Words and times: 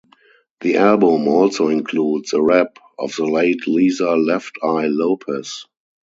The 0.61 0.77
album 0.77 1.27
also 1.27 1.67
includes 1.67 2.33
a 2.33 2.41
rap 2.41 2.79
of 2.97 3.15
the 3.15 3.25
late 3.25 3.67
Lisa 3.67 4.13
"Left 4.15 4.57
Eye" 4.63 4.87
Lopes. 4.87 5.67